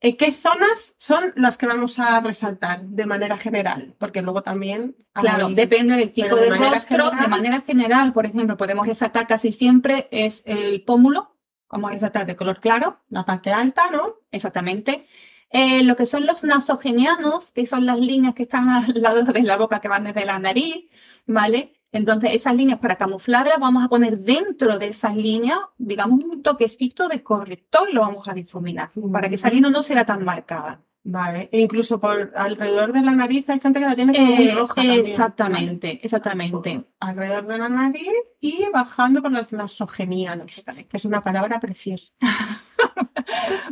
¿en 0.00 0.16
¿qué 0.16 0.30
zonas 0.32 0.94
son 0.96 1.32
las 1.34 1.58
que 1.58 1.66
vamos 1.66 1.98
a 1.98 2.20
resaltar 2.20 2.82
de 2.82 3.04
manera 3.04 3.36
general? 3.36 3.96
Porque 3.98 4.22
luego 4.22 4.42
también... 4.42 4.96
Claro, 5.12 5.48
depende 5.48 5.96
del 5.96 6.12
tipo 6.12 6.36
de, 6.36 6.50
rostro. 6.50 7.10
de 7.10 7.26
manera 7.26 7.62
general, 7.62 8.12
por 8.12 8.26
ejemplo, 8.26 8.56
podemos 8.56 8.86
resaltar 8.86 9.26
casi 9.26 9.50
siempre 9.50 10.06
es 10.12 10.44
el 10.46 10.84
pómulo, 10.84 11.36
vamos 11.68 11.90
a 11.90 11.94
resaltar 11.94 12.24
de 12.24 12.36
color 12.36 12.60
claro. 12.60 13.00
La 13.08 13.24
parte 13.24 13.50
alta, 13.50 13.90
¿no? 13.90 14.14
Exactamente. 14.30 15.04
Eh, 15.50 15.82
lo 15.82 15.96
que 15.96 16.06
son 16.06 16.26
los 16.26 16.44
nasogenianos, 16.44 17.50
que 17.50 17.66
son 17.66 17.86
las 17.86 17.98
líneas 17.98 18.34
que 18.34 18.42
están 18.44 18.68
al 18.68 19.02
lado 19.02 19.24
de 19.24 19.42
la 19.42 19.56
boca 19.56 19.80
que 19.80 19.88
van 19.88 20.04
desde 20.04 20.26
la 20.26 20.38
nariz, 20.38 20.88
¿vale? 21.26 21.77
Entonces, 21.92 22.32
esas 22.34 22.54
líneas 22.54 22.78
para 22.78 22.96
camuflarlas, 22.96 23.58
vamos 23.58 23.84
a 23.84 23.88
poner 23.88 24.18
dentro 24.18 24.78
de 24.78 24.88
esas 24.88 25.16
líneas, 25.16 25.58
digamos, 25.78 26.22
un 26.22 26.42
toquecito 26.42 27.08
de 27.08 27.22
corrector 27.22 27.88
y 27.90 27.94
lo 27.94 28.02
vamos 28.02 28.28
a 28.28 28.34
difuminar, 28.34 28.90
para 29.12 29.28
que 29.28 29.36
esa 29.36 29.50
línea 29.50 29.70
no 29.70 29.82
sea 29.82 30.04
tan 30.04 30.24
marcada. 30.24 30.82
Vale, 31.10 31.48
e 31.52 31.60
incluso 31.60 31.98
por 31.98 32.32
alrededor 32.36 32.92
de 32.92 33.00
la 33.00 33.12
nariz 33.12 33.48
hay 33.48 33.60
gente 33.60 33.80
que 33.80 33.86
la 33.86 33.94
tiene 33.94 34.12
como 34.12 34.26
muy 34.26 34.48
eh, 34.48 34.54
roja. 34.54 34.82
Exactamente, 34.94 36.00
exactamente. 36.02 36.84
Alrededor 37.00 37.46
de 37.46 37.56
la 37.56 37.68
nariz 37.70 38.12
y 38.40 38.66
bajando 38.74 39.22
por 39.22 39.32
los 39.32 39.50
nasogenianos, 39.52 40.64
que 40.88 40.96
es 40.98 41.04
una 41.06 41.24
palabra 41.24 41.60
preciosa. 41.60 42.12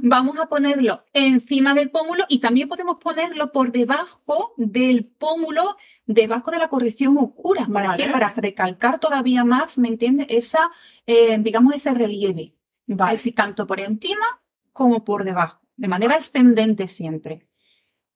Vamos 0.02 0.38
a 0.38 0.46
ponerlo 0.46 1.04
encima 1.12 1.74
del 1.74 1.90
pómulo 1.90 2.24
y 2.28 2.38
también 2.40 2.68
podemos 2.68 2.96
ponerlo 2.98 3.52
por 3.52 3.72
debajo 3.72 4.52
del 4.56 5.06
pómulo, 5.06 5.76
debajo 6.06 6.50
de 6.50 6.58
la 6.58 6.68
corrección 6.68 7.16
oscura. 7.18 7.66
¿Para 7.72 7.96
qué? 7.96 8.06
Para 8.08 8.32
recalcar 8.34 8.98
todavía 8.98 9.44
más, 9.44 9.78
¿me 9.78 9.88
entiendes? 9.88 10.26
Esa, 10.30 10.70
eh, 11.06 11.38
digamos, 11.38 11.74
ese 11.74 11.92
relieve. 11.94 12.54
Vale. 12.86 13.18
tanto 13.32 13.66
por 13.66 13.80
encima 13.80 14.26
como 14.72 15.04
por 15.04 15.24
debajo, 15.24 15.60
de 15.76 15.88
manera 15.88 16.16
ascendente 16.16 16.86
siempre. 16.86 17.48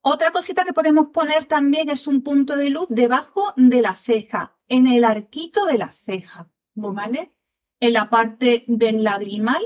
Otra 0.03 0.31
cosita 0.31 0.65
que 0.65 0.73
podemos 0.73 1.09
poner 1.09 1.47
también 1.47 1.91
es 1.91 2.07
un 2.07 2.23
punto 2.23 2.57
de 2.57 2.71
luz 2.71 2.87
debajo 2.89 3.53
de 3.57 3.83
la 3.83 3.95
ceja, 3.97 4.57
en 4.69 4.87
el 4.87 5.05
arquito 5.05 5.67
de 5.67 5.79
la 5.79 5.93
ceja, 5.93 6.49
¿vale? 6.75 7.35
En 7.81 7.95
la 7.95 8.09
parte 8.09 8.65
del 8.69 9.03
lagrimal 9.03 9.63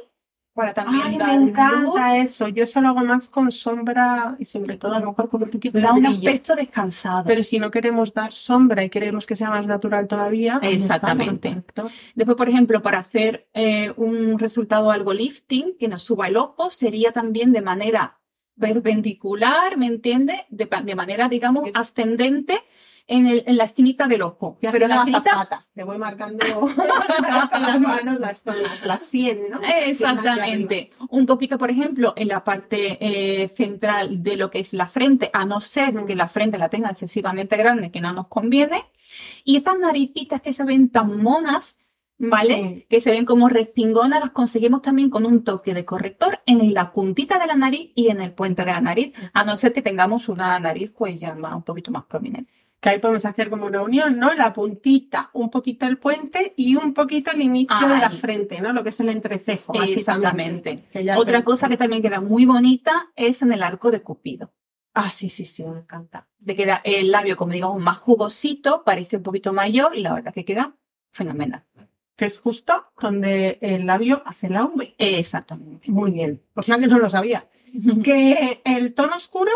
para 0.54 0.72
también 0.72 1.02
Ay, 1.04 1.18
me 1.18 1.34
encanta 1.50 2.16
eso. 2.16 2.46
Yo 2.48 2.62
eso 2.62 2.80
lo 2.80 2.90
hago 2.90 3.04
más 3.04 3.28
con 3.28 3.50
sombra 3.50 4.36
y 4.38 4.44
sobre 4.44 4.76
todo 4.76 4.94
a 4.94 5.00
lo 5.00 5.08
mejor 5.08 5.28
con 5.28 5.42
un 5.42 5.50
poquito 5.50 5.80
da 5.80 5.92
un 5.92 6.06
aspecto 6.06 6.54
descansado. 6.54 7.24
Pero 7.26 7.42
si 7.42 7.58
no 7.58 7.72
queremos 7.72 8.14
dar 8.14 8.32
sombra 8.32 8.84
y 8.84 8.88
queremos 8.88 9.26
que 9.26 9.34
sea 9.34 9.50
más 9.50 9.66
natural 9.66 10.06
todavía, 10.06 10.60
exactamente. 10.62 11.62
Después, 12.14 12.36
por 12.36 12.48
ejemplo, 12.48 12.82
para 12.82 13.00
hacer 13.00 13.48
eh, 13.52 13.92
un 13.96 14.38
resultado 14.38 14.92
algo 14.92 15.12
lifting 15.12 15.76
que 15.76 15.88
nos 15.88 16.02
suba 16.02 16.28
el 16.28 16.36
ojo, 16.36 16.70
sería 16.70 17.10
también 17.10 17.52
de 17.52 17.60
manera 17.60 18.20
perpendicular, 18.58 19.76
¿me 19.76 19.86
entiende? 19.86 20.46
De, 20.50 20.68
de 20.84 20.94
manera, 20.94 21.28
digamos, 21.28 21.68
ascendente 21.74 22.60
en, 23.06 23.26
el, 23.26 23.44
en 23.46 23.56
la 23.56 23.64
esquinita 23.64 24.06
del 24.06 24.22
ojo. 24.22 24.58
Pero 24.60 24.88
la 24.88 24.96
esquinita... 24.96 25.66
Le 25.74 25.84
voy 25.84 25.98
marcando 25.98 26.44
con 26.60 27.62
las 27.62 27.80
manos 27.80 28.20
las 28.20 28.42
zonas, 28.42 28.84
las 28.84 29.04
100, 29.04 29.50
¿no? 29.50 29.60
Exactamente. 29.84 30.90
Un 31.10 31.26
poquito, 31.26 31.58
por 31.58 31.70
ejemplo, 31.70 32.14
en 32.16 32.28
la 32.28 32.44
parte 32.44 32.98
eh, 33.00 33.48
central 33.48 34.22
de 34.22 34.36
lo 34.36 34.50
que 34.50 34.60
es 34.60 34.72
la 34.72 34.86
frente, 34.86 35.30
a 35.32 35.44
no 35.44 35.60
ser 35.60 36.04
que 36.06 36.14
la 36.14 36.28
frente 36.28 36.58
la 36.58 36.68
tenga 36.68 36.90
excesivamente 36.90 37.56
grande, 37.56 37.90
que 37.90 38.00
no 38.00 38.12
nos 38.12 38.28
conviene. 38.28 38.84
Y 39.44 39.56
estas 39.56 39.78
naricitas 39.78 40.40
que 40.40 40.52
se 40.52 40.64
ven 40.64 40.88
tan 40.90 41.22
monas, 41.22 41.80
¿vale? 42.18 42.86
Que 42.88 43.00
se 43.00 43.10
ven 43.10 43.24
como 43.24 43.48
respingonas, 43.48 44.20
las 44.20 44.30
conseguimos 44.30 44.80
también 44.80 45.10
con 45.10 45.26
un 45.26 45.44
toque 45.44 45.74
de 45.74 45.84
corrector 45.84 46.40
en 46.46 46.72
la 46.72 46.92
puntita 46.92 47.38
de 47.38 47.46
la 47.46 47.56
nariz 47.56 47.90
y 47.94 48.08
en 48.08 48.20
el 48.20 48.32
puente 48.32 48.64
de 48.64 48.72
la 48.72 48.80
nariz, 48.80 49.12
a 49.32 49.44
no 49.44 49.56
ser 49.56 49.72
que 49.72 49.82
tengamos 49.82 50.28
una 50.28 50.58
nariz 50.58 50.92
pues 50.96 51.20
ya 51.20 51.34
más, 51.34 51.54
un 51.54 51.62
poquito 51.62 51.90
más 51.90 52.04
prominente 52.04 52.63
que 52.84 52.90
ahí 52.90 52.98
podemos 52.98 53.24
hacer 53.24 53.48
como 53.48 53.64
una 53.64 53.80
unión, 53.80 54.18
¿no? 54.18 54.34
La 54.34 54.52
puntita, 54.52 55.30
un 55.32 55.48
poquito 55.48 55.86
el 55.86 55.96
puente 55.96 56.52
y 56.54 56.76
un 56.76 56.92
poquito 56.92 57.30
el 57.30 57.40
inicio 57.40 57.88
de 57.88 57.96
la 57.96 58.10
frente, 58.10 58.60
¿no? 58.60 58.74
Lo 58.74 58.82
que 58.82 58.90
es 58.90 59.00
el 59.00 59.08
entrecejo. 59.08 59.72
Exactamente. 59.82 60.76
Otra 61.16 61.42
cosa 61.44 61.70
que 61.70 61.78
también 61.78 62.02
queda 62.02 62.20
muy 62.20 62.44
bonita 62.44 63.10
es 63.16 63.40
en 63.40 63.54
el 63.54 63.62
arco 63.62 63.90
de 63.90 64.02
Cupido. 64.02 64.52
Ah, 64.92 65.10
sí, 65.10 65.30
sí, 65.30 65.46
sí, 65.46 65.64
me 65.64 65.78
encanta. 65.78 66.28
De 66.38 66.54
queda 66.54 66.82
el 66.84 67.10
labio, 67.10 67.38
como 67.38 67.54
digamos, 67.54 67.80
más 67.80 67.96
jugosito, 67.96 68.84
parece 68.84 69.16
un 69.16 69.22
poquito 69.22 69.54
mayor 69.54 69.96
y 69.96 70.02
la 70.02 70.12
verdad 70.12 70.34
que 70.34 70.44
queda 70.44 70.76
fenomenal. 71.10 71.64
Que 72.16 72.26
es 72.26 72.38
justo 72.38 72.82
donde 73.00 73.56
el 73.62 73.86
labio 73.86 74.22
hace 74.26 74.50
la 74.50 74.66
V. 74.66 74.94
Exactamente. 74.98 75.90
Muy 75.90 76.10
bien. 76.10 76.42
Por 76.52 76.64
si 76.64 76.72
alguien 76.72 76.90
no 76.90 76.98
lo 76.98 77.08
sabía. 77.08 77.48
que 78.04 78.60
el 78.66 78.92
tono 78.92 79.16
oscuro 79.16 79.52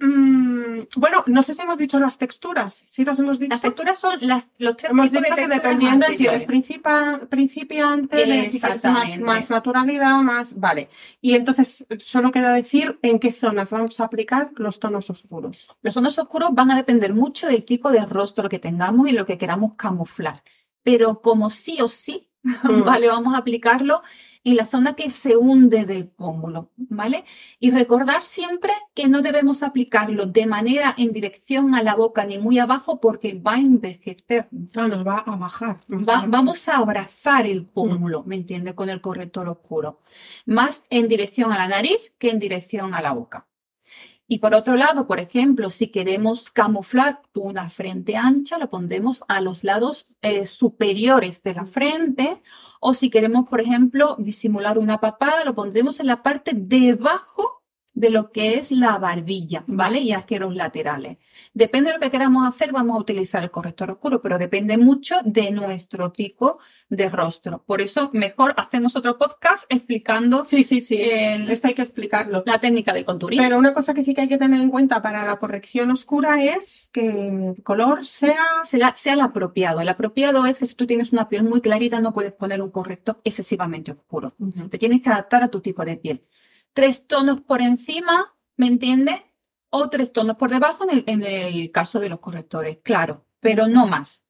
Mm, 0.00 0.82
bueno, 0.96 1.24
no 1.26 1.42
sé 1.42 1.54
si 1.54 1.62
hemos 1.62 1.76
dicho 1.76 1.98
las 1.98 2.18
texturas. 2.18 2.72
¿Sí 2.74 3.04
las 3.04 3.18
hemos 3.18 3.38
dicho? 3.38 3.50
Las 3.50 3.62
texturas 3.62 3.98
son 3.98 4.18
las, 4.20 4.48
los 4.58 4.76
tres 4.76 4.92
Hemos 4.92 5.10
dicho 5.10 5.34
que 5.34 5.48
dependiendo 5.48 6.06
de 6.06 6.14
si 6.14 6.26
es 6.26 6.44
principiante, 6.44 8.22
es 8.46 8.84
más, 8.84 9.18
más 9.18 9.50
naturalidad 9.50 10.20
o 10.20 10.22
más. 10.22 10.58
Vale. 10.58 10.88
Y 11.20 11.34
entonces 11.34 11.86
solo 11.98 12.30
queda 12.30 12.52
decir 12.52 12.98
en 13.02 13.18
qué 13.18 13.32
zonas 13.32 13.70
vamos 13.70 13.98
a 13.98 14.04
aplicar 14.04 14.52
los 14.56 14.78
tonos 14.78 15.10
oscuros. 15.10 15.68
Los 15.82 15.94
tonos 15.94 16.16
oscuros 16.18 16.50
van 16.52 16.70
a 16.70 16.76
depender 16.76 17.12
mucho 17.12 17.48
del 17.48 17.64
tipo 17.64 17.90
de 17.90 18.06
rostro 18.06 18.48
que 18.48 18.60
tengamos 18.60 19.08
y 19.08 19.12
lo 19.12 19.26
que 19.26 19.38
queramos 19.38 19.74
camuflar. 19.74 20.42
Pero 20.84 21.20
como 21.20 21.50
sí 21.50 21.80
o 21.80 21.88
sí, 21.88 22.27
mm. 22.42 22.84
vale, 22.84 23.08
vamos 23.08 23.34
a 23.34 23.38
aplicarlo 23.38 24.02
en 24.44 24.56
la 24.56 24.64
zona 24.64 24.94
que 24.94 25.10
se 25.10 25.36
hunde 25.36 25.84
del 25.84 26.08
pómulo, 26.08 26.70
¿vale? 26.76 27.24
Y 27.58 27.70
recordar 27.70 28.22
siempre 28.22 28.72
que 28.94 29.08
no 29.08 29.20
debemos 29.20 29.62
aplicarlo 29.62 30.26
de 30.26 30.46
manera 30.46 30.94
en 30.96 31.12
dirección 31.12 31.74
a 31.74 31.82
la 31.82 31.94
boca 31.94 32.24
ni 32.24 32.38
muy 32.38 32.58
abajo 32.58 33.00
porque 33.00 33.38
va 33.38 33.54
a 33.54 33.60
envejecer. 33.60 34.48
Claro, 34.72 34.88
nos 34.88 35.06
va 35.06 35.18
a 35.18 35.36
bajar. 35.36 35.80
vamos 35.88 36.68
a 36.68 36.76
abrazar 36.76 37.46
el 37.46 37.66
pómulo, 37.66 38.22
¿me 38.24 38.36
entiende? 38.36 38.74
Con 38.74 38.88
el 38.88 39.00
corrector 39.00 39.48
oscuro. 39.48 40.00
Más 40.46 40.84
en 40.90 41.08
dirección 41.08 41.52
a 41.52 41.58
la 41.58 41.68
nariz 41.68 42.12
que 42.18 42.30
en 42.30 42.38
dirección 42.38 42.94
a 42.94 43.02
la 43.02 43.12
boca. 43.12 43.46
Y 44.30 44.40
por 44.40 44.54
otro 44.54 44.76
lado, 44.76 45.06
por 45.06 45.20
ejemplo, 45.20 45.70
si 45.70 45.88
queremos 45.88 46.50
camuflar 46.50 47.22
una 47.34 47.70
frente 47.70 48.14
ancha, 48.16 48.58
lo 48.58 48.68
pondremos 48.68 49.24
a 49.26 49.40
los 49.40 49.64
lados 49.64 50.10
eh, 50.20 50.46
superiores 50.46 51.42
de 51.42 51.54
la 51.54 51.64
frente. 51.64 52.42
O 52.78 52.92
si 52.92 53.08
queremos, 53.08 53.48
por 53.48 53.62
ejemplo, 53.62 54.16
disimular 54.18 54.76
una 54.76 55.00
papada, 55.00 55.46
lo 55.46 55.54
pondremos 55.54 55.98
en 55.98 56.08
la 56.08 56.22
parte 56.22 56.52
debajo 56.54 57.57
de 57.98 58.10
lo 58.10 58.30
que 58.30 58.54
es 58.54 58.70
la 58.70 58.96
barbilla, 58.98 59.64
¿vale? 59.66 59.98
Y 59.98 60.14
los 60.38 60.54
laterales. 60.54 61.18
Depende 61.52 61.90
de 61.90 61.96
lo 61.96 62.00
que 62.00 62.12
queramos 62.12 62.46
hacer, 62.46 62.70
vamos 62.70 62.96
a 62.96 63.00
utilizar 63.00 63.42
el 63.42 63.50
corrector 63.50 63.90
oscuro, 63.90 64.22
pero 64.22 64.38
depende 64.38 64.78
mucho 64.78 65.16
de 65.24 65.50
nuestro 65.50 66.12
tipo 66.12 66.60
de 66.88 67.08
rostro. 67.08 67.64
Por 67.66 67.80
eso, 67.80 68.10
mejor 68.12 68.54
hacemos 68.56 68.94
otro 68.94 69.18
podcast 69.18 69.64
explicando. 69.68 70.44
Sí, 70.44 70.62
sí, 70.62 70.80
sí. 70.80 71.00
Esto 71.00 71.66
hay 71.66 71.74
que 71.74 71.82
explicarlo. 71.82 72.44
La 72.46 72.60
técnica 72.60 72.92
de 72.92 73.04
conturismo. 73.04 73.42
Pero 73.42 73.58
una 73.58 73.74
cosa 73.74 73.94
que 73.94 74.04
sí 74.04 74.14
que 74.14 74.20
hay 74.20 74.28
que 74.28 74.38
tener 74.38 74.60
en 74.60 74.70
cuenta 74.70 75.02
para 75.02 75.26
la 75.26 75.36
corrección 75.36 75.90
oscura 75.90 76.44
es 76.44 76.90
que 76.92 77.54
el 77.56 77.62
color 77.64 78.06
sea. 78.06 78.36
Sea, 78.62 78.94
sea 78.96 79.14
el 79.14 79.20
apropiado. 79.22 79.80
El 79.80 79.88
apropiado 79.88 80.46
es 80.46 80.60
que 80.60 80.66
si 80.66 80.76
tú 80.76 80.86
tienes 80.86 81.12
una 81.12 81.28
piel 81.28 81.42
muy 81.42 81.60
clarita, 81.60 82.00
no 82.00 82.14
puedes 82.14 82.32
poner 82.32 82.62
un 82.62 82.70
corrector 82.70 83.20
excesivamente 83.24 83.90
oscuro. 83.90 84.30
Te 84.70 84.78
tienes 84.78 85.02
que 85.02 85.10
adaptar 85.10 85.42
a 85.42 85.48
tu 85.48 85.60
tipo 85.60 85.84
de 85.84 85.96
piel 85.96 86.20
tres 86.78 87.08
tonos 87.08 87.40
por 87.40 87.60
encima, 87.60 88.36
¿me 88.56 88.68
entiende? 88.68 89.24
o 89.70 89.90
tres 89.90 90.12
tonos 90.12 90.36
por 90.36 90.48
debajo 90.48 90.84
en 90.84 90.90
el, 90.98 91.04
en 91.08 91.24
el 91.24 91.72
caso 91.72 91.98
de 91.98 92.08
los 92.08 92.20
correctores, 92.20 92.78
claro, 92.84 93.26
pero 93.40 93.66
no 93.66 93.86
más. 93.88 94.26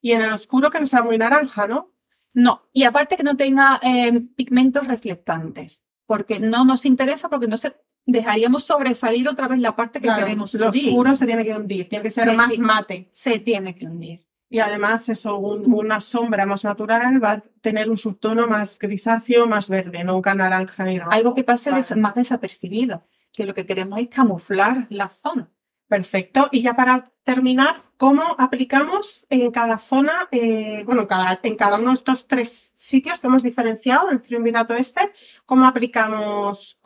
Y 0.00 0.12
en 0.12 0.22
el 0.22 0.32
oscuro 0.32 0.70
que 0.70 0.78
no 0.78 0.86
sea 0.86 1.02
muy 1.02 1.18
naranja, 1.18 1.66
¿no? 1.66 1.92
No, 2.34 2.68
y 2.72 2.84
aparte 2.84 3.16
que 3.16 3.24
no 3.24 3.36
tenga 3.36 3.80
eh, 3.82 4.20
pigmentos 4.36 4.86
reflectantes, 4.86 5.84
porque 6.06 6.38
no 6.38 6.64
nos 6.64 6.86
interesa, 6.86 7.28
porque 7.28 7.48
no 7.48 7.56
se 7.56 7.74
dejaríamos 8.06 8.62
sobresalir 8.62 9.28
otra 9.28 9.48
vez 9.48 9.60
la 9.60 9.74
parte 9.74 9.98
que 9.98 10.06
Claro, 10.06 10.22
queremos 10.24 10.54
lo 10.54 10.66
hundir. 10.66 10.88
oscuro 10.88 11.16
se 11.16 11.26
tiene 11.26 11.44
que 11.44 11.54
hundir, 11.56 11.88
tiene 11.88 12.04
que 12.04 12.10
ser 12.10 12.32
más 12.34 12.58
mate. 12.58 13.08
Se 13.12 13.40
tiene 13.40 13.74
que 13.74 13.86
hundir. 13.86 14.27
Y 14.50 14.60
además 14.60 15.08
eso, 15.08 15.38
un- 15.38 15.72
una 15.72 16.00
sombra 16.00 16.46
más 16.46 16.64
natural 16.64 17.22
va 17.22 17.32
a 17.32 17.40
tener 17.60 17.90
un 17.90 17.98
subtono 17.98 18.46
más 18.46 18.78
grisáceo, 18.78 19.46
más 19.46 19.68
verde, 19.68 20.04
nunca 20.04 20.34
naranja 20.34 20.84
ni 20.84 20.98
rojo. 20.98 21.12
Algo 21.12 21.34
que 21.34 21.44
pase 21.44 21.70
Vale. 21.70 21.82
des- 21.82 21.96
más 21.96 22.14
desapercibido, 22.14 23.02
que 23.32 23.44
lo 23.44 23.52
que 23.54 23.66
queremos 23.66 23.98
es 24.00 24.08
camuflar 24.08 24.86
la 24.90 25.08
zona. 25.10 25.50
Perfecto. 25.86 26.48
Y 26.52 26.60
ya 26.62 26.74
para 26.74 27.04
terminar, 27.22 27.76
¿cómo 27.96 28.22
aplicamos 28.38 29.26
en 29.30 29.50
cada 29.50 29.78
zona, 29.78 30.12
eh, 30.30 30.82
bueno, 30.84 31.02
en 31.02 31.06
cada, 31.06 31.40
en 31.42 31.56
cada 31.56 31.78
uno 31.78 31.88
de 31.88 31.94
estos 31.94 32.26
tres 32.26 32.72
sitios 32.76 33.20
que 33.20 33.26
hemos 33.26 33.42
diferenciado, 33.42 34.10
el 34.10 34.20
triunvirato 34.20 34.74
este, 34.74 35.12
cómo 35.46 35.66
aplicamos, 35.66 36.78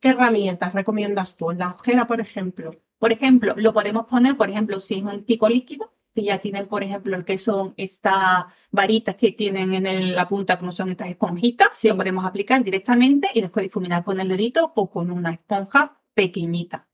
qué 0.00 0.08
herramientas 0.08 0.72
recomiendas 0.74 1.36
tú? 1.36 1.50
En 1.52 1.58
la 1.58 1.70
ojera, 1.70 2.06
por 2.06 2.20
ejemplo. 2.20 2.72
Por 2.98 3.12
ejemplo, 3.12 3.54
lo 3.56 3.72
podemos 3.72 4.06
poner, 4.06 4.36
por 4.36 4.50
ejemplo, 4.50 4.80
si 4.80 4.96
es 4.98 5.04
un 5.04 5.24
tico 5.24 5.48
líquido, 5.48 5.92
que 6.14 6.22
ya 6.24 6.38
tienen, 6.38 6.66
por 6.66 6.82
ejemplo, 6.82 7.16
el 7.16 7.24
que 7.24 7.38
son 7.38 7.74
estas 7.76 8.44
varitas 8.70 9.14
que 9.14 9.32
tienen 9.32 9.74
en 9.74 9.86
el- 9.86 10.14
la 10.14 10.26
punta, 10.26 10.58
como 10.58 10.72
son 10.72 10.90
estas 10.90 11.08
esponjitas, 11.08 11.68
Sí. 11.76 11.88
lo 11.88 11.96
podemos 11.96 12.24
aplicar 12.24 12.62
directamente 12.64 13.28
y 13.34 13.40
después 13.40 13.64
difuminar 13.64 14.04
con 14.04 14.18
el 14.20 14.28
dedito 14.28 14.72
o 14.74 14.90
con 14.90 15.10
una 15.10 15.30
esponja 15.30 16.00
pequeñita. 16.14 16.88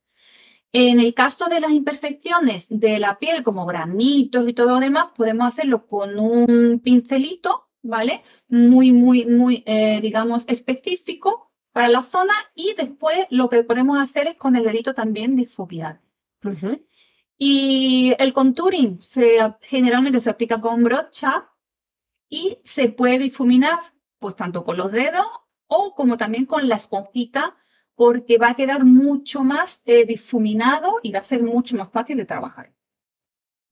En 0.72 0.98
el 0.98 1.14
caso 1.14 1.46
de 1.48 1.60
las 1.60 1.70
imperfecciones 1.70 2.66
de 2.68 2.98
la 2.98 3.18
piel, 3.18 3.44
como 3.44 3.64
granitos 3.64 4.48
y 4.48 4.52
todo 4.52 4.72
lo 4.72 4.80
demás, 4.80 5.06
podemos 5.16 5.46
hacerlo 5.46 5.86
con 5.86 6.18
un 6.18 6.80
pincelito, 6.80 7.68
¿vale? 7.82 8.22
Muy, 8.48 8.92
muy, 8.92 9.24
muy, 9.24 9.62
eh, 9.66 10.00
digamos, 10.02 10.44
específico 10.48 11.52
para 11.72 11.88
la 11.88 12.02
zona 12.02 12.34
y 12.54 12.74
después 12.74 13.16
lo 13.30 13.48
que 13.48 13.62
podemos 13.62 13.98
hacer 13.98 14.26
es 14.26 14.34
con 14.34 14.56
el 14.56 14.64
dedito 14.64 14.94
también 14.94 15.36
difuminar. 15.36 16.00
Y 17.36 18.14
el 18.18 18.32
contouring 18.32 19.00
se, 19.02 19.38
generalmente 19.62 20.20
se 20.20 20.30
aplica 20.30 20.60
con 20.60 20.84
brocha 20.84 21.50
y 22.28 22.58
se 22.64 22.88
puede 22.88 23.18
difuminar 23.18 23.78
pues 24.18 24.36
tanto 24.36 24.64
con 24.64 24.76
los 24.76 24.92
dedos 24.92 25.26
o 25.66 25.94
como 25.94 26.16
también 26.16 26.46
con 26.46 26.68
la 26.68 26.76
esponjita 26.76 27.56
porque 27.94 28.38
va 28.38 28.50
a 28.50 28.56
quedar 28.56 28.84
mucho 28.84 29.44
más 29.44 29.82
eh, 29.84 30.04
difuminado 30.04 30.94
y 31.02 31.12
va 31.12 31.20
a 31.20 31.24
ser 31.24 31.42
mucho 31.42 31.76
más 31.76 31.90
fácil 31.90 32.16
de 32.16 32.24
trabajar. 32.24 32.72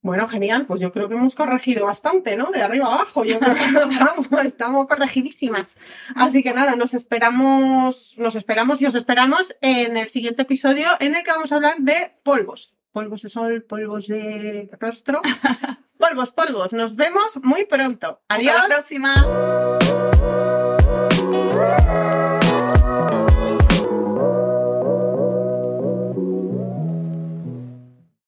Bueno, 0.00 0.26
genial, 0.26 0.66
pues 0.66 0.80
yo 0.80 0.92
creo 0.92 1.08
que 1.08 1.14
hemos 1.14 1.36
corregido 1.36 1.86
bastante, 1.86 2.36
¿no? 2.36 2.50
De 2.50 2.60
arriba 2.60 2.86
a 2.86 2.94
abajo, 2.94 3.24
yo 3.24 3.38
creo 3.38 3.54
que 3.54 3.72
vamos, 3.72 4.44
estamos 4.44 4.88
corregidísimas. 4.88 5.78
Así 6.16 6.42
que 6.42 6.52
nada, 6.52 6.74
nos 6.74 6.92
esperamos, 6.92 8.14
nos 8.18 8.34
esperamos 8.34 8.82
y 8.82 8.86
os 8.86 8.96
esperamos 8.96 9.54
en 9.60 9.96
el 9.96 10.08
siguiente 10.08 10.42
episodio 10.42 10.88
en 10.98 11.14
el 11.14 11.22
que 11.22 11.30
vamos 11.30 11.52
a 11.52 11.54
hablar 11.54 11.76
de 11.78 12.16
polvos. 12.24 12.76
Polvos 12.92 13.22
de 13.22 13.30
sol, 13.30 13.62
polvos 13.62 14.06
de 14.06 14.68
rostro. 14.78 15.20
Polvos, 15.98 16.32
polvos. 16.32 16.72
Nos 16.72 16.96
vemos 16.96 17.36
muy 17.42 17.64
pronto. 17.64 18.20
Adiós. 18.28 18.56
Hasta 18.56 18.68
la 18.68 18.74
próxima. 18.74 19.14